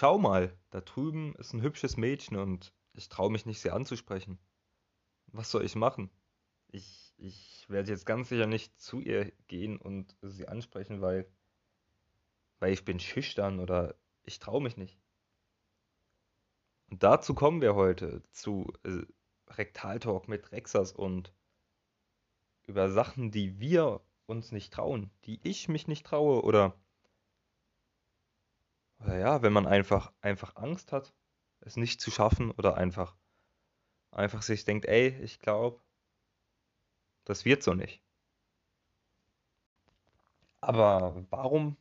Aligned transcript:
schau 0.00 0.16
mal, 0.16 0.56
da 0.70 0.80
drüben 0.80 1.34
ist 1.34 1.52
ein 1.52 1.60
hübsches 1.60 1.98
Mädchen 1.98 2.38
und 2.38 2.72
ich 2.94 3.10
traue 3.10 3.30
mich 3.30 3.44
nicht, 3.44 3.60
sie 3.60 3.70
anzusprechen. 3.70 4.38
Was 5.26 5.50
soll 5.50 5.62
ich 5.62 5.74
machen? 5.74 6.08
Ich, 6.68 7.12
ich 7.18 7.68
werde 7.68 7.90
jetzt 7.90 8.06
ganz 8.06 8.30
sicher 8.30 8.46
nicht 8.46 8.80
zu 8.80 9.00
ihr 9.00 9.30
gehen 9.46 9.76
und 9.76 10.16
sie 10.22 10.48
ansprechen, 10.48 11.02
weil, 11.02 11.30
weil 12.60 12.72
ich 12.72 12.86
bin 12.86 12.98
schüchtern 12.98 13.60
oder 13.60 13.94
ich 14.22 14.38
traue 14.38 14.62
mich 14.62 14.78
nicht. 14.78 14.98
Und 16.88 17.02
dazu 17.02 17.34
kommen 17.34 17.60
wir 17.60 17.74
heute 17.74 18.22
zu 18.30 18.72
äh, 18.84 19.02
Rektaltalk 19.48 20.28
mit 20.28 20.50
Rexas 20.50 20.92
und 20.92 21.34
über 22.66 22.88
Sachen, 22.88 23.32
die 23.32 23.60
wir 23.60 24.00
uns 24.24 24.50
nicht 24.50 24.72
trauen, 24.72 25.10
die 25.26 25.40
ich 25.42 25.68
mich 25.68 25.88
nicht 25.88 26.06
traue 26.06 26.42
oder, 26.42 26.74
oder 26.74 26.89
ja, 29.06 29.42
wenn 29.42 29.52
man 29.52 29.66
einfach 29.66 30.12
einfach 30.20 30.56
Angst 30.56 30.92
hat, 30.92 31.12
es 31.60 31.76
nicht 31.76 32.00
zu 32.00 32.10
schaffen 32.10 32.50
oder 32.50 32.76
einfach 32.76 33.16
einfach 34.10 34.42
sich 34.42 34.64
denkt, 34.64 34.86
ey, 34.86 35.08
ich 35.22 35.38
glaube, 35.38 35.80
das 37.24 37.44
wird 37.44 37.62
so 37.62 37.74
nicht. 37.74 38.02
Aber 40.60 41.24
warum 41.30 41.76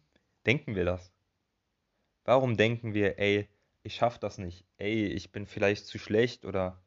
denken 0.45 0.75
wir 0.75 0.85
das? 0.85 1.11
Warum 2.25 2.57
denken 2.57 2.93
wir, 2.93 3.17
ey, 3.19 3.49
ich 3.83 3.95
schaff 3.95 4.19
das 4.19 4.37
nicht, 4.37 4.65
ey, 4.77 5.07
ich 5.07 5.31
bin 5.31 5.47
vielleicht 5.47 5.87
zu 5.87 5.97
schlecht 5.97 6.45
oder 6.45 6.81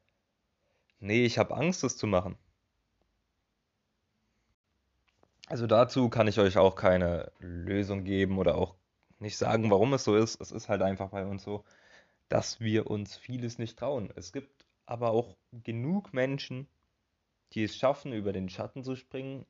nee, 1.01 1.25
ich 1.25 1.39
habe 1.39 1.57
Angst, 1.57 1.83
das 1.83 1.97
zu 1.97 2.07
machen? 2.07 2.39
Also 5.49 5.67
dazu 5.67 6.09
kann 6.09 6.29
ich 6.29 6.39
euch 6.39 6.57
auch 6.57 6.77
keine 6.77 7.33
Lösung 7.39 8.05
geben 8.05 8.39
oder 8.39 8.55
auch 8.57 8.77
nicht 9.23 9.37
sagen, 9.37 9.71
warum 9.71 9.95
es 9.95 10.05
so 10.05 10.17
ist. 10.17 10.41
Es 10.41 10.53
ist 10.53 10.69
halt 10.69 10.83
einfach 10.83 11.11
bei 11.11 11.25
uns 11.25 11.43
so, 11.45 11.65
dass 12.29 12.61
wir 12.61 12.89
uns 12.89 13.17
vieles 13.17 13.59
nicht 13.59 13.79
trauen. 13.79 14.13
Es 14.17 14.33
gibt 14.33 14.67
aber 14.87 15.11
auch 15.11 15.37
genug 15.53 16.13
Menschen, 16.13 16.69
die 17.53 17.65
es 17.65 17.77
schaffen, 17.77 18.13
über 18.13 18.33
den 18.33 18.49
Schatten 18.49 18.85
zu 18.85 18.97
springen 18.97 19.47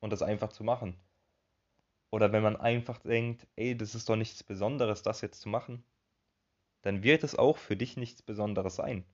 und 0.00 0.10
das 0.10 0.22
einfach 0.22 0.52
zu 0.52 0.64
machen. 0.64 0.96
Oder 2.10 2.32
wenn 2.32 2.42
man 2.42 2.56
einfach 2.56 2.98
denkt, 2.98 3.46
ey, 3.56 3.76
das 3.76 3.94
ist 3.94 4.08
doch 4.08 4.16
nichts 4.16 4.42
Besonderes, 4.42 5.02
das 5.02 5.20
jetzt 5.20 5.40
zu 5.40 5.48
machen, 5.48 5.84
dann 6.82 7.02
wird 7.02 7.24
es 7.24 7.34
auch 7.34 7.58
für 7.58 7.76
dich 7.76 7.96
nichts 7.96 8.22
Besonderes 8.22 8.76
sein. 8.76 9.04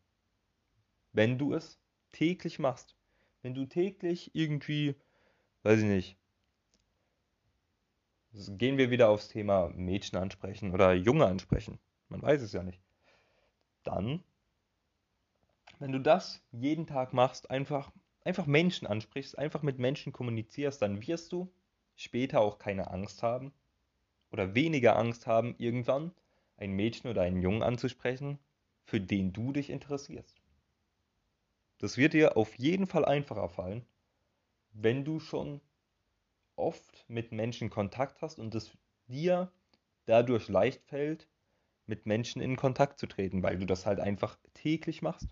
Wenn 1.12 1.38
du 1.38 1.54
es 1.54 1.82
täglich 2.12 2.58
machst. 2.58 2.94
Wenn 3.42 3.54
du 3.54 3.66
täglich 3.66 4.30
irgendwie, 4.34 4.94
weiß 5.64 5.80
ich 5.80 5.86
nicht, 5.86 6.16
gehen 8.32 8.78
wir 8.78 8.90
wieder 8.90 9.08
aufs 9.08 9.28
Thema 9.28 9.68
Mädchen 9.74 10.18
ansprechen 10.18 10.72
oder 10.72 10.92
Junge 10.92 11.26
ansprechen. 11.26 11.78
Man 12.08 12.22
weiß 12.22 12.42
es 12.42 12.52
ja 12.52 12.62
nicht. 12.62 12.80
Dann, 13.82 14.22
wenn 15.78 15.92
du 15.92 16.00
das 16.00 16.42
jeden 16.52 16.86
Tag 16.86 17.12
machst, 17.12 17.50
einfach, 17.50 17.90
einfach 18.24 18.46
Menschen 18.46 18.86
ansprichst, 18.86 19.38
einfach 19.38 19.62
mit 19.62 19.78
Menschen 19.78 20.12
kommunizierst, 20.12 20.80
dann 20.80 21.06
wirst 21.06 21.32
du 21.32 21.52
später 21.96 22.40
auch 22.40 22.58
keine 22.58 22.90
Angst 22.90 23.22
haben 23.22 23.52
oder 24.30 24.54
weniger 24.54 24.96
Angst 24.96 25.26
haben, 25.26 25.54
irgendwann 25.58 26.12
ein 26.56 26.72
Mädchen 26.72 27.10
oder 27.10 27.22
einen 27.22 27.42
Jungen 27.42 27.62
anzusprechen, 27.62 28.38
für 28.84 29.00
den 29.00 29.32
du 29.32 29.52
dich 29.52 29.68
interessierst. 29.68 30.40
Das 31.78 31.96
wird 31.96 32.12
dir 32.12 32.36
auf 32.36 32.54
jeden 32.56 32.86
Fall 32.86 33.04
einfacher 33.04 33.48
fallen, 33.48 33.84
wenn 34.72 35.04
du 35.04 35.18
schon 35.18 35.60
oft 36.56 37.04
mit 37.08 37.32
Menschen 37.32 37.70
Kontakt 37.70 38.22
hast 38.22 38.38
und 38.38 38.54
es 38.54 38.70
dir 39.08 39.50
dadurch 40.06 40.48
leicht 40.48 40.84
fällt, 40.84 41.28
mit 41.86 42.06
Menschen 42.06 42.40
in 42.40 42.56
Kontakt 42.56 42.98
zu 42.98 43.06
treten, 43.06 43.42
weil 43.42 43.58
du 43.58 43.66
das 43.66 43.86
halt 43.86 44.00
einfach 44.00 44.36
täglich 44.54 45.02
machst. 45.02 45.28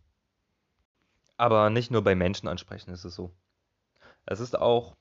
Aber 1.36 1.70
nicht 1.70 1.90
nur 1.90 2.02
bei 2.02 2.14
Menschen 2.14 2.48
ansprechen 2.48 2.90
ist 2.92 3.04
es 3.04 3.14
so. 3.14 3.32
Es 4.26 4.40
ist 4.40 4.58
auch 4.58 4.96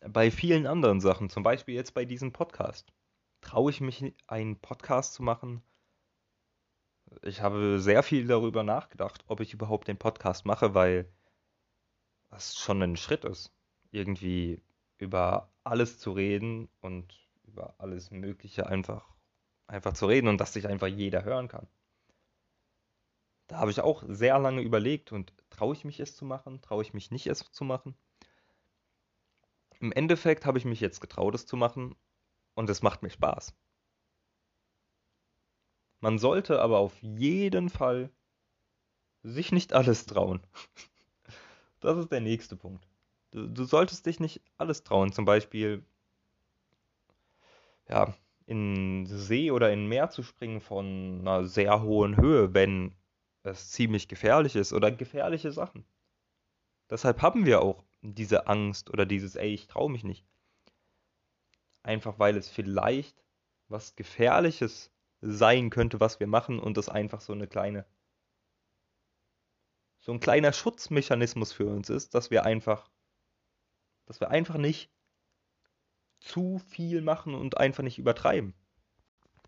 bei 0.00 0.30
vielen 0.30 0.66
anderen 0.66 1.00
Sachen, 1.00 1.28
zum 1.28 1.42
Beispiel 1.42 1.74
jetzt 1.74 1.94
bei 1.94 2.04
diesem 2.04 2.32
Podcast. 2.32 2.92
Traue 3.40 3.70
ich 3.70 3.80
mich, 3.80 4.14
einen 4.26 4.60
Podcast 4.60 5.14
zu 5.14 5.22
machen? 5.22 5.62
Ich 7.22 7.40
habe 7.40 7.80
sehr 7.80 8.02
viel 8.02 8.26
darüber 8.26 8.62
nachgedacht, 8.62 9.24
ob 9.26 9.40
ich 9.40 9.52
überhaupt 9.52 9.88
den 9.88 9.98
Podcast 9.98 10.46
mache, 10.46 10.74
weil 10.74 11.10
das 12.30 12.56
schon 12.56 12.82
ein 12.82 12.96
Schritt 12.96 13.24
ist. 13.24 13.52
Irgendwie 13.90 14.62
über 14.98 15.50
alles 15.64 15.98
zu 15.98 16.12
reden 16.12 16.68
und 16.80 17.28
über 17.44 17.74
alles 17.78 18.10
Mögliche 18.10 18.66
einfach, 18.66 19.08
einfach 19.66 19.92
zu 19.92 20.06
reden 20.06 20.28
und 20.28 20.38
dass 20.40 20.52
sich 20.52 20.66
einfach 20.66 20.86
jeder 20.86 21.24
hören 21.24 21.48
kann. 21.48 21.68
Da 23.48 23.58
habe 23.58 23.70
ich 23.70 23.80
auch 23.80 24.04
sehr 24.06 24.38
lange 24.38 24.62
überlegt 24.62 25.10
und 25.12 25.32
traue 25.50 25.74
ich 25.74 25.84
mich 25.84 25.98
es 25.98 26.14
zu 26.14 26.24
machen, 26.24 26.60
traue 26.62 26.82
ich 26.82 26.94
mich 26.94 27.10
nicht 27.10 27.26
es 27.26 27.50
zu 27.50 27.64
machen. 27.64 27.96
Im 29.80 29.92
Endeffekt 29.92 30.46
habe 30.46 30.58
ich 30.58 30.64
mich 30.64 30.80
jetzt 30.80 31.00
getraut, 31.00 31.34
es 31.34 31.46
zu 31.46 31.56
machen 31.56 31.96
und 32.54 32.70
es 32.70 32.82
macht 32.82 33.02
mir 33.02 33.10
Spaß. 33.10 33.54
Man 36.00 36.18
sollte 36.18 36.60
aber 36.62 36.78
auf 36.78 36.96
jeden 37.02 37.68
Fall 37.68 38.10
sich 39.22 39.52
nicht 39.52 39.72
alles 39.72 40.06
trauen. 40.06 40.40
Das 41.82 41.96
ist 41.96 42.12
der 42.12 42.20
nächste 42.20 42.56
Punkt. 42.56 42.89
Du, 43.32 43.46
du 43.46 43.64
solltest 43.64 44.06
dich 44.06 44.20
nicht 44.20 44.40
alles 44.58 44.84
trauen. 44.84 45.12
Zum 45.12 45.24
Beispiel, 45.24 45.84
ja, 47.88 48.14
in 48.46 49.06
See 49.06 49.50
oder 49.50 49.72
in 49.72 49.86
Meer 49.86 50.10
zu 50.10 50.22
springen 50.22 50.60
von 50.60 51.20
einer 51.20 51.44
sehr 51.44 51.82
hohen 51.82 52.16
Höhe, 52.16 52.52
wenn 52.54 52.94
es 53.42 53.70
ziemlich 53.70 54.08
gefährlich 54.08 54.56
ist 54.56 54.72
oder 54.72 54.90
gefährliche 54.90 55.52
Sachen. 55.52 55.84
Deshalb 56.90 57.22
haben 57.22 57.46
wir 57.46 57.62
auch 57.62 57.84
diese 58.02 58.48
Angst 58.48 58.90
oder 58.90 59.06
dieses, 59.06 59.36
ey, 59.36 59.54
ich 59.54 59.66
traue 59.68 59.90
mich 59.90 60.04
nicht. 60.04 60.26
Einfach 61.82 62.18
weil 62.18 62.36
es 62.36 62.48
vielleicht 62.48 63.24
was 63.68 63.94
Gefährliches 63.96 64.90
sein 65.20 65.70
könnte, 65.70 66.00
was 66.00 66.18
wir 66.18 66.26
machen 66.26 66.58
und 66.58 66.76
das 66.76 66.88
einfach 66.88 67.20
so 67.20 67.32
eine 67.32 67.46
kleine, 67.46 67.86
so 70.00 70.12
ein 70.12 70.20
kleiner 70.20 70.52
Schutzmechanismus 70.52 71.52
für 71.52 71.66
uns 71.66 71.88
ist, 71.88 72.14
dass 72.14 72.30
wir 72.30 72.44
einfach 72.44 72.90
dass 74.10 74.18
wir 74.20 74.30
einfach 74.30 74.56
nicht 74.56 74.90
zu 76.18 76.58
viel 76.58 77.00
machen 77.00 77.32
und 77.32 77.58
einfach 77.58 77.84
nicht 77.84 77.96
übertreiben. 77.96 78.54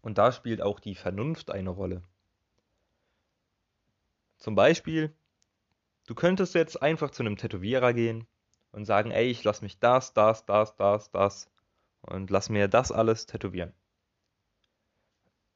Und 0.03 0.19
da 0.19 0.31
spielt 0.31 0.63
auch 0.63 0.79
die 0.79 0.95
Vernunft 0.95 1.51
eine 1.51 1.71
Rolle. 1.71 2.01
Zum 4.39 4.55
Beispiel, 4.55 5.13
du 6.07 6.15
könntest 6.15 6.55
jetzt 6.55 6.81
einfach 6.81 7.11
zu 7.11 7.25
einem 7.25 7.37
Tätowierer 7.37 7.93
gehen 7.93 8.29
und 8.71 8.85
sagen, 8.85 9.11
ey, 9.11 9.29
ich 9.33 9.43
lass 9.43 9.63
mich 9.63 9.81
das, 9.81 10.15
das, 10.15 10.47
das, 10.47 10.77
das, 10.77 11.11
das 11.11 11.51
und 12.03 12.31
lass 12.31 12.49
mir 12.49 12.69
das 12.69 12.93
alles 12.93 13.27
tätowieren. 13.27 13.75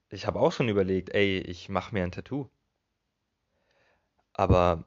Ich 0.09 0.27
habe 0.27 0.41
auch 0.41 0.51
schon 0.51 0.69
überlegt, 0.69 1.11
ey, 1.11 1.39
ich 1.39 1.69
mache 1.69 1.95
mir 1.95 2.03
ein 2.03 2.11
Tattoo. 2.11 2.51
Aber 4.33 4.85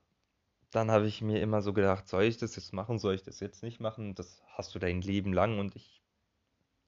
dann 0.72 0.92
habe 0.92 1.08
ich 1.08 1.22
mir 1.22 1.42
immer 1.42 1.62
so 1.62 1.74
gedacht, 1.74 2.08
soll 2.08 2.24
ich 2.24 2.38
das 2.38 2.56
jetzt 2.56 2.74
machen, 2.74 3.00
soll 3.00 3.16
ich 3.16 3.24
das 3.24 3.40
jetzt 3.40 3.64
nicht 3.64 3.80
machen? 3.80 4.16
Das 4.16 4.42
hast 4.50 4.74
du 4.76 4.80
dein 4.80 5.02
Leben 5.02 5.34
lang 5.34 5.60
und 5.60 5.76
ich 5.76 6.02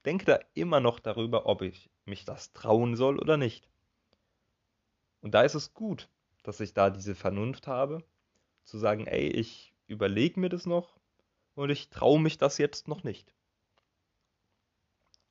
denke 0.04 0.24
da 0.24 0.38
immer 0.54 0.80
noch 0.80 1.00
darüber, 1.00 1.46
ob 1.46 1.62
ich 1.62 1.90
mich 2.04 2.24
das 2.24 2.52
trauen 2.52 2.96
soll 2.96 3.18
oder 3.18 3.36
nicht. 3.36 3.68
Und 5.20 5.32
da 5.34 5.42
ist 5.42 5.54
es 5.54 5.74
gut, 5.74 6.08
dass 6.42 6.60
ich 6.60 6.74
da 6.74 6.90
diese 6.90 7.14
Vernunft 7.14 7.66
habe, 7.66 8.04
zu 8.64 8.78
sagen, 8.78 9.06
ey, 9.06 9.28
ich 9.28 9.74
überlege 9.86 10.38
mir 10.40 10.48
das 10.48 10.66
noch 10.66 10.96
und 11.54 11.70
ich 11.70 11.90
traue 11.90 12.20
mich 12.20 12.38
das 12.38 12.58
jetzt 12.58 12.88
noch 12.88 13.04
nicht. 13.04 13.34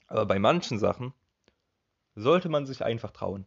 Aber 0.08 0.26
bei 0.26 0.40
manchen 0.40 0.78
Sachen 0.78 1.14
sollte 2.16 2.50
man 2.50 2.66
sich 2.66 2.84
einfach 2.84 3.12
trauen. 3.12 3.46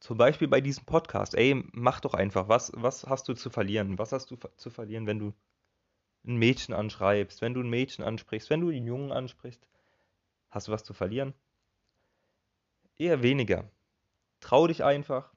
Zum 0.00 0.16
Beispiel 0.16 0.48
bei 0.48 0.60
diesem 0.60 0.84
Podcast. 0.84 1.34
Ey, 1.34 1.62
mach 1.72 2.00
doch 2.00 2.14
einfach. 2.14 2.48
Was, 2.48 2.72
was 2.74 3.06
hast 3.06 3.28
du 3.28 3.34
zu 3.34 3.50
verlieren? 3.50 3.98
Was 3.98 4.12
hast 4.12 4.30
du 4.30 4.36
zu 4.56 4.70
verlieren, 4.70 5.06
wenn 5.06 5.18
du 5.18 5.34
ein 6.26 6.36
Mädchen 6.36 6.74
anschreibst, 6.74 7.40
wenn 7.40 7.54
du 7.54 7.60
ein 7.60 7.70
Mädchen 7.70 8.04
ansprichst, 8.04 8.50
wenn 8.50 8.60
du 8.60 8.68
einen 8.68 8.86
Jungen 8.86 9.12
ansprichst? 9.12 9.66
Hast 10.50 10.68
du 10.68 10.72
was 10.72 10.84
zu 10.84 10.94
verlieren? 10.94 11.34
Eher 12.96 13.22
weniger. 13.22 13.70
Trau 14.40 14.66
dich 14.66 14.84
einfach. 14.84 15.32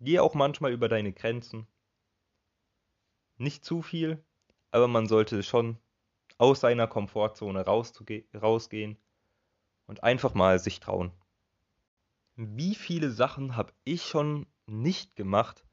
Geh 0.00 0.18
auch 0.18 0.34
manchmal 0.34 0.72
über 0.72 0.88
deine 0.88 1.12
Grenzen. 1.12 1.66
Nicht 3.36 3.64
zu 3.64 3.82
viel, 3.82 4.22
aber 4.70 4.88
man 4.88 5.06
sollte 5.06 5.42
schon 5.42 5.78
aus 6.38 6.60
seiner 6.60 6.88
Komfortzone 6.88 7.64
rausgehen 7.64 8.98
und 9.86 10.02
einfach 10.02 10.34
mal 10.34 10.58
sich 10.58 10.80
trauen. 10.80 11.12
Wie 12.36 12.74
viele 12.74 13.10
Sachen 13.10 13.56
habe 13.56 13.72
ich 13.84 14.04
schon 14.04 14.46
nicht 14.66 15.16
gemacht, 15.16 15.66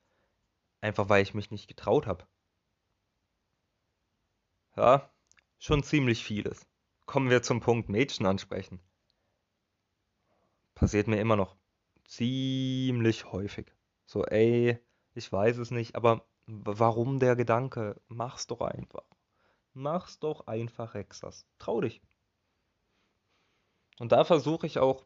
einfach 0.82 1.08
weil 1.08 1.24
ich 1.24 1.34
mich 1.34 1.52
nicht 1.52 1.68
getraut 1.68 2.06
habe? 2.06 2.28
Ja, 4.76 5.10
schon 5.58 5.84
ziemlich 5.84 6.24
vieles. 6.24 6.68
Kommen 7.06 7.30
wir 7.30 7.42
zum 7.42 7.60
Punkt 7.60 7.90
Mädchen 7.90 8.26
ansprechen. 8.26 8.80
Passiert 10.76 11.08
mir 11.08 11.20
immer 11.20 11.36
noch 11.36 11.56
ziemlich 12.06 13.26
häufig. 13.32 13.74
So, 14.06 14.26
ey, 14.26 14.80
ich 15.14 15.32
weiß 15.32 15.58
es 15.58 15.72
nicht, 15.72 15.96
aber 15.96 16.26
warum 16.46 17.20
der 17.20 17.36
Gedanke? 17.36 18.02
Mach's 18.08 18.48
doch 18.48 18.62
einfach. 18.62 19.06
Mach's 19.74 20.20
doch 20.20 20.48
einfach, 20.48 20.94
Rexas. 20.94 21.46
Trau 21.58 21.82
dich. 21.82 22.02
Und 24.00 24.12
da 24.12 24.24
versuche 24.24 24.66
ich 24.66 24.80
auch, 24.80 25.06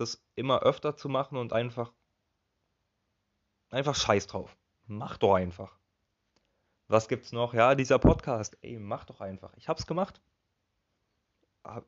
das 0.00 0.22
immer 0.34 0.60
öfter 0.60 0.96
zu 0.96 1.08
machen 1.08 1.36
und 1.38 1.52
einfach, 1.52 1.92
einfach 3.70 3.94
scheiß 3.94 4.26
drauf. 4.26 4.56
Mach 4.86 5.16
doch 5.18 5.34
einfach. 5.34 5.78
Was 6.86 7.08
gibt's 7.08 7.32
noch? 7.32 7.52
Ja, 7.52 7.74
dieser 7.74 7.98
Podcast. 7.98 8.56
Ey, 8.62 8.78
mach 8.78 9.04
doch 9.04 9.20
einfach. 9.20 9.52
Ich 9.56 9.68
hab's 9.68 9.86
gemacht. 9.86 10.22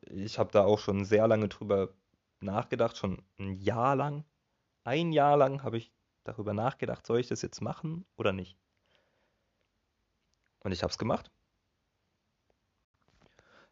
Ich 0.02 0.38
habe 0.38 0.52
da 0.52 0.64
auch 0.64 0.78
schon 0.78 1.06
sehr 1.06 1.26
lange 1.26 1.48
drüber 1.48 1.88
nachgedacht, 2.40 2.96
schon 2.96 3.22
ein 3.38 3.54
Jahr 3.54 3.96
lang. 3.96 4.24
Ein 4.84 5.12
Jahr 5.12 5.36
lang 5.36 5.62
habe 5.62 5.78
ich 5.78 5.92
darüber 6.24 6.52
nachgedacht, 6.52 7.06
soll 7.06 7.20
ich 7.20 7.28
das 7.28 7.42
jetzt 7.42 7.62
machen 7.62 8.04
oder 8.16 8.32
nicht. 8.32 8.58
Und 10.60 10.72
ich 10.72 10.82
habe 10.82 10.90
es 10.90 10.98
gemacht. 10.98 11.30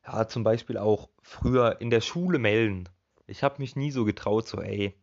Ja, 0.06 0.26
zum 0.26 0.43
Beispiel 0.43 0.79
auch 0.79 1.11
früher 1.20 1.81
in 1.82 1.90
der 1.90 2.00
Schule 2.00 2.38
melden. 2.38 2.88
Ich 3.29 3.43
habe 3.43 3.59
mich 3.59 3.77
nie 3.77 3.91
so 3.91 4.07
getraut, 4.07 4.49
so, 4.49 4.63
ey, 4.63 4.99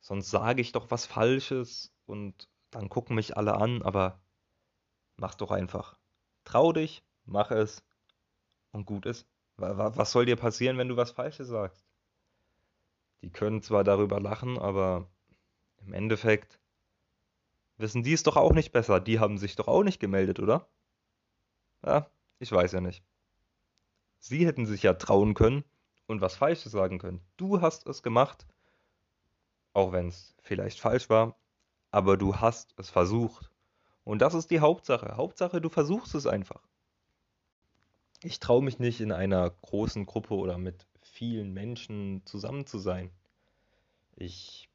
sonst 0.00 0.28
sage 0.28 0.60
ich 0.60 0.72
doch 0.72 0.90
was 0.90 1.06
Falsches 1.06 1.94
und 2.04 2.48
dann 2.72 2.88
gucken 2.88 3.14
mich 3.14 3.36
alle 3.36 3.54
an, 3.54 3.80
aber 3.82 4.20
mach 5.16 5.36
doch 5.36 5.52
einfach. 5.52 5.96
Trau 6.42 6.72
dich, 6.72 7.04
mach 7.24 7.52
es 7.52 7.84
und 8.72 8.86
gut 8.86 9.06
ist. 9.06 9.28
Was 9.56 10.10
soll 10.10 10.26
dir 10.26 10.34
passieren, 10.34 10.78
wenn 10.78 10.88
du 10.88 10.96
was 10.96 11.12
Falsches 11.12 11.46
sagst? 11.46 11.86
Die 13.22 13.30
können 13.30 13.62
zwar 13.62 13.84
darüber 13.84 14.18
lachen, 14.18 14.58
aber 14.58 15.08
im 15.78 15.92
Endeffekt 15.92 16.58
wissen 17.76 18.02
die 18.02 18.14
es 18.14 18.24
doch 18.24 18.36
auch 18.36 18.52
nicht 18.52 18.72
besser. 18.72 18.98
Die 18.98 19.20
haben 19.20 19.38
sich 19.38 19.54
doch 19.54 19.68
auch 19.68 19.84
nicht 19.84 20.00
gemeldet, 20.00 20.40
oder? 20.40 20.66
Ja, 21.86 22.10
ich 22.40 22.50
weiß 22.50 22.72
ja 22.72 22.80
nicht. 22.80 23.04
Sie 24.18 24.44
hätten 24.44 24.66
sich 24.66 24.82
ja 24.82 24.94
trauen 24.94 25.34
können 25.34 25.64
und 26.06 26.20
was 26.20 26.36
Falsches 26.36 26.72
sagen 26.72 26.98
können. 26.98 27.20
Du 27.36 27.60
hast 27.60 27.86
es 27.86 28.02
gemacht, 28.02 28.46
auch 29.72 29.92
wenn 29.92 30.08
es 30.08 30.34
vielleicht 30.40 30.80
falsch 30.80 31.08
war, 31.08 31.36
aber 31.90 32.16
du 32.16 32.36
hast 32.36 32.74
es 32.78 32.90
versucht. 32.90 33.50
Und 34.04 34.20
das 34.20 34.34
ist 34.34 34.50
die 34.50 34.60
Hauptsache. 34.60 35.16
Hauptsache, 35.16 35.60
du 35.60 35.68
versuchst 35.68 36.14
es 36.14 36.26
einfach. 36.26 36.62
Ich 38.22 38.40
traue 38.40 38.62
mich 38.62 38.78
nicht 38.78 39.00
in 39.00 39.12
einer 39.12 39.50
großen 39.50 40.06
Gruppe 40.06 40.34
oder 40.34 40.58
mit 40.58 40.86
vielen 41.02 41.52
Menschen 41.52 42.24
zusammen 42.24 42.66
zu 42.66 42.78
sein. 42.78 43.10
Ich 44.16 44.68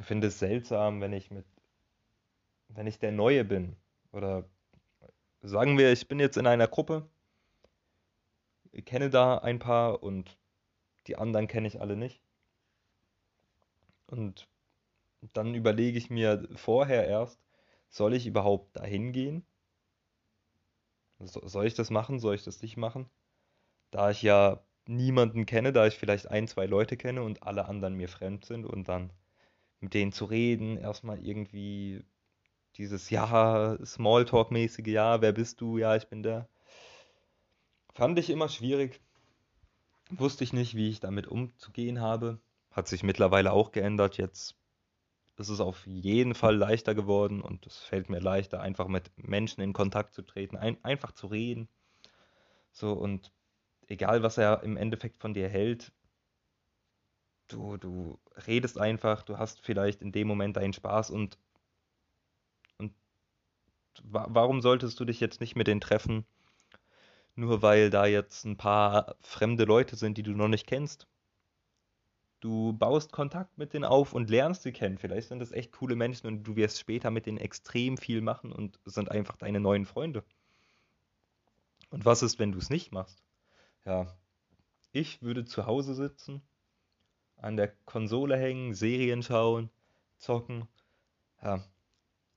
finde 0.00 0.28
es 0.28 0.38
seltsam, 0.38 1.00
wenn 1.00 1.12
ich 1.12 1.30
mit 1.30 1.46
wenn 2.68 2.86
ich 2.86 2.98
der 2.98 3.12
Neue 3.12 3.44
bin 3.44 3.76
oder 4.12 4.44
sagen 5.40 5.78
wir, 5.78 5.92
ich 5.92 6.08
bin 6.08 6.20
jetzt 6.20 6.36
in 6.36 6.46
einer 6.46 6.68
Gruppe 6.68 7.08
kenne 8.86 9.10
da 9.10 9.38
ein 9.38 9.58
paar 9.58 10.02
und 10.02 10.38
die 11.08 11.16
anderen 11.16 11.48
kenne 11.48 11.68
ich 11.68 11.80
alle 11.80 11.96
nicht. 11.96 12.22
Und 14.08 14.48
dann 15.34 15.54
überlege 15.54 15.98
ich 15.98 16.10
mir 16.10 16.48
vorher 16.56 17.06
erst, 17.06 17.40
soll 17.90 18.14
ich 18.14 18.26
überhaupt 18.26 18.76
dahin 18.76 19.12
gehen? 19.12 19.46
soll 21.20 21.66
ich 21.66 21.74
das 21.74 21.90
machen? 21.90 22.18
Soll 22.18 22.34
ich 22.34 22.44
das 22.44 22.62
nicht 22.62 22.76
machen? 22.76 23.08
Da 23.90 24.10
ich 24.10 24.22
ja 24.22 24.62
niemanden 24.86 25.46
kenne, 25.46 25.72
da 25.72 25.86
ich 25.86 25.96
vielleicht 25.98 26.30
ein, 26.30 26.48
zwei 26.48 26.66
Leute 26.66 26.96
kenne 26.96 27.22
und 27.22 27.42
alle 27.44 27.66
anderen 27.66 27.94
mir 27.94 28.08
fremd 28.08 28.44
sind 28.46 28.66
und 28.66 28.88
dann 28.88 29.12
mit 29.80 29.94
denen 29.94 30.12
zu 30.12 30.26
reden, 30.26 30.76
erstmal 30.78 31.24
irgendwie 31.24 32.04
dieses 32.76 33.10
Ja, 33.10 33.78
Smalltalk-mäßige 33.84 34.88
Ja, 34.88 35.20
wer 35.22 35.32
bist 35.32 35.60
du? 35.60 35.78
Ja, 35.78 35.96
ich 35.96 36.08
bin 36.08 36.22
der. 36.22 36.48
Fand 37.98 38.16
ich 38.16 38.30
immer 38.30 38.48
schwierig. 38.48 39.00
Wusste 40.08 40.44
ich 40.44 40.52
nicht, 40.52 40.76
wie 40.76 40.88
ich 40.88 41.00
damit 41.00 41.26
umzugehen 41.26 42.00
habe. 42.00 42.38
Hat 42.70 42.86
sich 42.86 43.02
mittlerweile 43.02 43.50
auch 43.50 43.72
geändert. 43.72 44.18
Jetzt 44.18 44.54
ist 45.36 45.48
es 45.48 45.58
auf 45.58 45.84
jeden 45.84 46.36
Fall 46.36 46.54
leichter 46.54 46.94
geworden 46.94 47.42
und 47.42 47.66
es 47.66 47.78
fällt 47.78 48.08
mir 48.08 48.20
leichter, 48.20 48.60
einfach 48.60 48.86
mit 48.86 49.10
Menschen 49.16 49.62
in 49.62 49.72
Kontakt 49.72 50.14
zu 50.14 50.22
treten, 50.22 50.56
ein, 50.56 50.76
einfach 50.84 51.10
zu 51.10 51.26
reden. 51.26 51.68
So 52.70 52.92
und 52.92 53.32
egal, 53.88 54.22
was 54.22 54.38
er 54.38 54.62
im 54.62 54.76
Endeffekt 54.76 55.16
von 55.16 55.34
dir 55.34 55.48
hält, 55.48 55.90
du, 57.48 57.78
du 57.78 58.20
redest 58.46 58.78
einfach, 58.78 59.24
du 59.24 59.38
hast 59.38 59.60
vielleicht 59.60 60.02
in 60.02 60.12
dem 60.12 60.28
Moment 60.28 60.56
deinen 60.56 60.72
Spaß 60.72 61.10
und, 61.10 61.36
und 62.76 62.94
warum 64.04 64.60
solltest 64.60 65.00
du 65.00 65.04
dich 65.04 65.18
jetzt 65.18 65.40
nicht 65.40 65.56
mit 65.56 65.66
denen 65.66 65.80
treffen? 65.80 66.24
Nur 67.38 67.62
weil 67.62 67.88
da 67.88 68.04
jetzt 68.04 68.44
ein 68.44 68.56
paar 68.56 69.14
fremde 69.20 69.64
Leute 69.64 69.94
sind, 69.94 70.18
die 70.18 70.24
du 70.24 70.32
noch 70.32 70.48
nicht 70.48 70.66
kennst. 70.66 71.06
Du 72.40 72.72
baust 72.72 73.12
Kontakt 73.12 73.56
mit 73.58 73.72
denen 73.72 73.84
auf 73.84 74.12
und 74.12 74.28
lernst 74.28 74.62
sie 74.62 74.72
kennen. 74.72 74.98
Vielleicht 74.98 75.28
sind 75.28 75.38
das 75.38 75.52
echt 75.52 75.70
coole 75.72 75.94
Menschen 75.94 76.26
und 76.26 76.42
du 76.42 76.56
wirst 76.56 76.80
später 76.80 77.12
mit 77.12 77.26
denen 77.26 77.38
extrem 77.38 77.96
viel 77.96 78.22
machen 78.22 78.50
und 78.50 78.80
sind 78.84 79.12
einfach 79.12 79.36
deine 79.36 79.60
neuen 79.60 79.86
Freunde. 79.86 80.24
Und 81.90 82.04
was 82.04 82.22
ist, 82.22 82.40
wenn 82.40 82.50
du 82.50 82.58
es 82.58 82.70
nicht 82.70 82.90
machst? 82.90 83.22
Ja, 83.84 84.12
ich 84.90 85.22
würde 85.22 85.44
zu 85.44 85.66
Hause 85.66 85.94
sitzen, 85.94 86.42
an 87.36 87.56
der 87.56 87.68
Konsole 87.84 88.36
hängen, 88.36 88.74
Serien 88.74 89.22
schauen, 89.22 89.70
zocken. 90.16 90.66
Ja, 91.40 91.64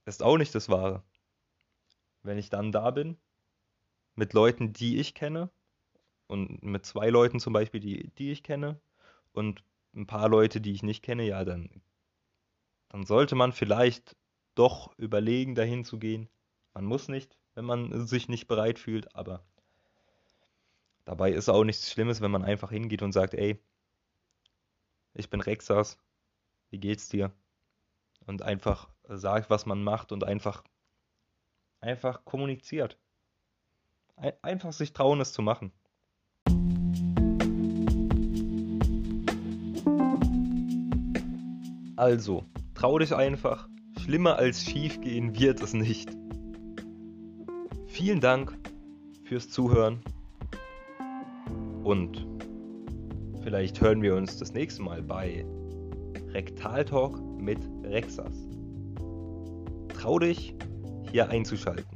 ist 0.05 0.21
auch 0.21 0.37
nicht 0.37 0.53
das 0.53 0.69
Wahre. 0.69 1.01
Wenn 2.21 2.37
ich 2.37 2.51
dann 2.51 2.71
da 2.71 2.91
bin, 2.91 3.17
mit 4.21 4.33
Leuten, 4.33 4.71
die 4.71 4.99
ich 4.99 5.15
kenne 5.15 5.49
und 6.27 6.61
mit 6.61 6.85
zwei 6.85 7.09
Leuten 7.09 7.39
zum 7.39 7.53
Beispiel, 7.53 7.79
die, 7.79 8.11
die 8.19 8.31
ich 8.31 8.43
kenne 8.43 8.79
und 9.33 9.63
ein 9.95 10.05
paar 10.05 10.29
Leute, 10.29 10.61
die 10.61 10.73
ich 10.73 10.83
nicht 10.83 11.01
kenne, 11.01 11.23
ja, 11.23 11.43
dann, 11.43 11.81
dann 12.89 13.03
sollte 13.03 13.33
man 13.33 13.51
vielleicht 13.51 14.15
doch 14.53 14.95
überlegen, 14.99 15.55
dahin 15.55 15.85
zu 15.85 15.97
gehen. 15.97 16.29
Man 16.75 16.85
muss 16.85 17.07
nicht, 17.07 17.35
wenn 17.55 17.65
man 17.65 18.05
sich 18.05 18.29
nicht 18.29 18.47
bereit 18.47 18.77
fühlt, 18.77 19.15
aber 19.15 19.43
dabei 21.03 21.31
ist 21.31 21.49
auch 21.49 21.63
nichts 21.63 21.91
Schlimmes, 21.91 22.21
wenn 22.21 22.29
man 22.29 22.43
einfach 22.43 22.69
hingeht 22.69 23.01
und 23.01 23.13
sagt, 23.13 23.33
ey, 23.33 23.59
ich 25.15 25.31
bin 25.31 25.41
Rexas, 25.41 25.97
wie 26.69 26.77
geht's 26.77 27.09
dir? 27.09 27.31
Und 28.27 28.43
einfach 28.43 28.87
sagt, 29.09 29.49
was 29.49 29.65
man 29.65 29.83
macht 29.83 30.11
und 30.11 30.23
einfach, 30.23 30.63
einfach 31.79 32.23
kommuniziert 32.23 32.99
einfach 34.41 34.73
sich 34.73 34.93
trauen, 34.93 35.21
es 35.21 35.33
zu 35.33 35.41
machen. 35.41 35.71
Also, 41.95 42.45
trau 42.73 42.97
dich 42.97 43.13
einfach. 43.13 43.67
Schlimmer 43.99 44.35
als 44.37 44.63
schiefgehen 44.63 45.39
wird 45.39 45.61
es 45.61 45.73
nicht. 45.73 46.09
Vielen 47.87 48.19
Dank 48.19 48.57
fürs 49.23 49.49
Zuhören. 49.49 50.01
Und 51.83 52.25
vielleicht 53.43 53.81
hören 53.81 54.01
wir 54.01 54.15
uns 54.15 54.37
das 54.37 54.53
nächste 54.53 54.81
Mal 54.81 55.03
bei 55.03 55.45
Rektal 56.29 56.85
Talk 56.85 57.19
mit 57.37 57.59
Rexas. 57.83 58.47
Trau 59.89 60.17
dich, 60.17 60.55
hier 61.11 61.29
einzuschalten. 61.29 61.90